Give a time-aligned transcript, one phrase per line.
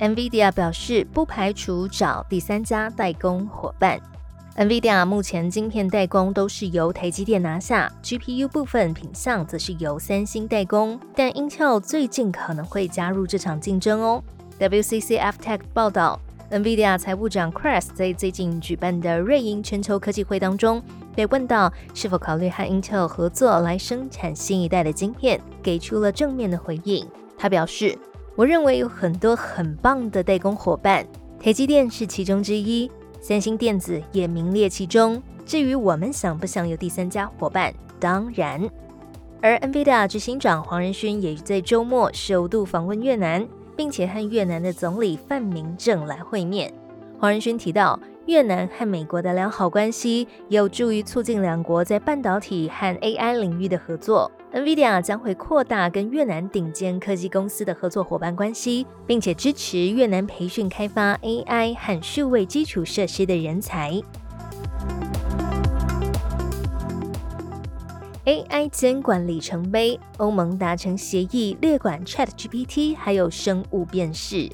[0.00, 4.00] NVIDIA 表示不排除找第三家代工伙伴。
[4.56, 10.98] NVIDIA 目前晶片代工都是由台积电拿下，GPU 部分品项则是由三星代工。
[11.14, 14.22] 但 Intel 最近可能会加入这场竞争哦。
[14.58, 20.82] WCCF Tech 报道，NVIDIA 财务长 Chris 在最近举办的瑞银全球科技会当中，
[21.14, 27.06] 被问到是否考虑和 Intel 合作来生产新一代的晶片，给出了正面的回应。
[27.38, 27.96] 他表示。
[28.36, 31.06] 我认为有很多很棒的代工伙伴，
[31.40, 35.22] 台积电是其中之一，三星电子也名列其中。
[35.46, 38.68] 至于我们想不想有第三家伙伴，当然。
[39.40, 46.72] 而 NVIDIA 执行长黄仁勋也在周末首度访问越南，并且和越南的总理范明正来会面。
[47.20, 54.30] 黄仁勋提到，越南和美国的良好关系有助于促进两国在半导体和 AI 领域的合作。
[54.52, 64.00] NVIDIA 将会扩大跟越南顶尖科技公司的合作伙伴关系，并且支持越南培训开发 AI 和数位基础设施的人才。
[68.24, 74.48] AI 监管里程碑，欧盟达成协议，列管 ChatGPT，还有生物辨识。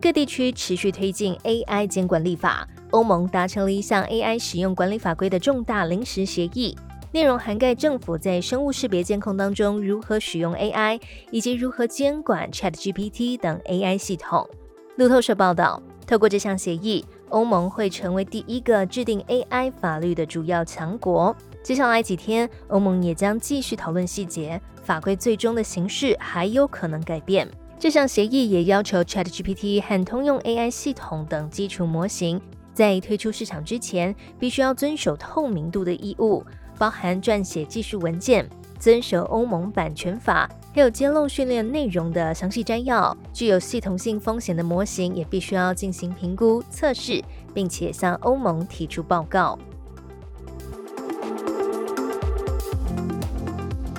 [0.00, 6.76] 各地区持续推进 AI 监管立法，欧盟达成了一项 AI 使用管理法规的重大临时协议。
[7.10, 10.98] 内容涵盖政府在生物识别监控当中如何使用 AI，
[11.30, 14.48] 以及如何监管 ChatGPT 等 AI 系统。
[14.96, 21.36] 路透社报道，透过这项协议，欧盟会成为第一个制定 AI 法律的主要强国。
[21.62, 27.46] 接下来几天，欧盟也将继续讨论细节，法规最终的形式还有可能改变。
[27.78, 32.40] 这项协议也要求 ChatGPT 和通用 AI 系统等基础模型
[32.74, 36.44] 在推出市场之前，必须要遵守透明度的义务。
[36.78, 38.48] 包含撰写技术文件、
[38.80, 43.16] 遵守欧盟版权法，还有揭露训练内容的详细摘要。
[43.32, 47.22] 具有系统性风险的模型也必须要进行评估测试，
[47.54, 49.56] 并且向欧盟提出报告。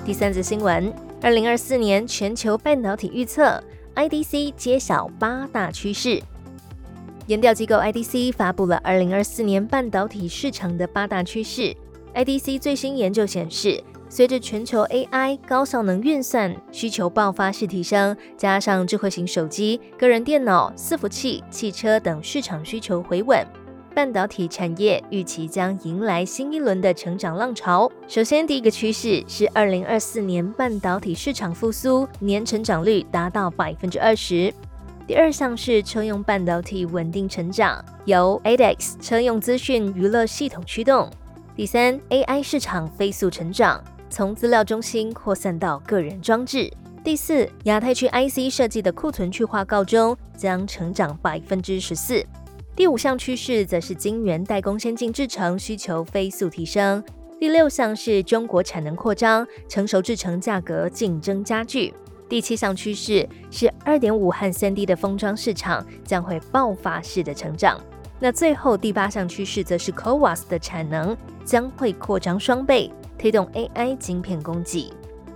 [0.03, 3.63] 第三则新闻：二零二四年全球半导体预测
[3.95, 6.21] ，IDC 揭晓八大趋势。
[7.27, 11.73] 研调机构 IDC 发布了二零二四年半导体市场的八大趋势。
[12.13, 23.41] IDC 最新研究显示，随着全球 AI 高效能运算需求爆发式提升，加上智慧型手机、个人电脑、伺服器、汽车等市场需求回稳，
[23.95, 27.89] 半导体产业预期将迎来新一轮的成长浪潮。
[28.05, 34.53] 首先，第一个趋势是二零二四年半导体市场复苏，年成长率达到百分之二十。
[35.05, 41.09] 第二项是车用半导体稳定成长，由 ADX 车用资讯娱乐系统驱动。
[41.57, 46.71] 第三，AI 市场飞速成长，从资料中心扩散到个人装置。
[47.03, 52.25] 第四，亚太区 IC 设计的库存去化告终，将成长百分之十四。
[52.73, 57.03] 第五项趋势则是晶圆代工先进制程需求飞速提升。
[57.37, 61.93] 第六项是中国产能扩张，成熟制程价格竞争加剧。
[62.33, 67.79] 第七项趋势是二点五和三 D 的封装市场将会爆发式的成长。
[68.19, 74.91] 那最后第八项趋势则是 CoWAS 的产能将会扩张双倍，推动 AI 晶片供给。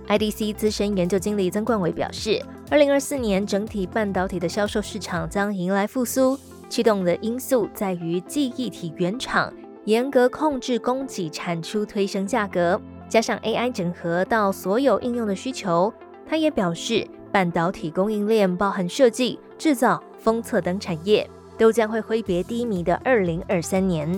[0.08, 6.36] IDC 资深研究经理曾冠伟表示，二零二四年整体半导体的销售市场将迎来复苏，
[6.68, 9.54] 驱动的因素在于记忆体原厂
[9.84, 15.94] 严格控制供给产出，推升价格，加上 AI 整合到所有应用的需求。
[16.28, 21.28] 他也表示，半导体供应链包含设计、制造、封测等产业。
[21.58, 24.08] 都将会挥别低迷的二零二三年。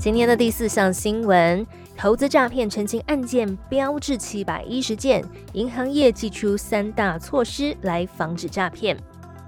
[0.00, 1.64] 今天的第四项新闻：
[1.96, 8.96] 投资诈骗澄清案件标志七百一十件，银行业祭出三大措施来防止诈骗。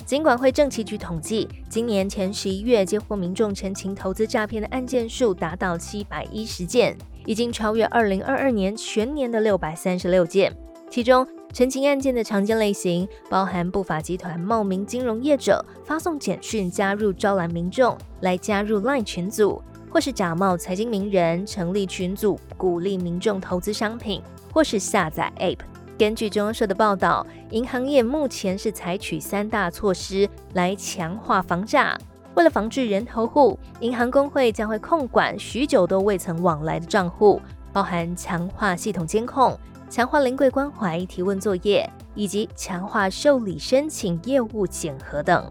[0.05, 10.55] 尽管会政企局统计，今年前十一月接获民众陈情投资诈骗的案件数达到七百一十件，已经超越二零二二年全年的六百三十六件，
[10.91, 11.27] 其中。
[11.55, 25.59] 陈情案件的常见类型包含不法集团冒名金融业者发送简讯加入招揽民众来加入 LINE 群组，或是假冒财经名人成立群组鼓励民众投资商品，或是下载 App
[26.03, 31.97] 根据中央社的报道，银行业目前是采取三大措施来强化防诈。
[32.35, 37.41] 为了防治人头户，银行工会将会控管许久都未曾往来的账户，
[37.73, 39.57] 包含强化系统监控、
[39.89, 45.47] 强化临柜关怀提问作业，以及强化受理申请业务检核等。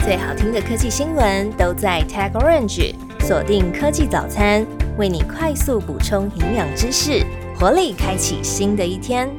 [0.00, 4.62] 最好听的科技新闻都在 Tag Orange，锁定科技早餐，
[4.98, 7.22] 为你快速补充营养知识，
[7.58, 9.30] 活力开启新的一天。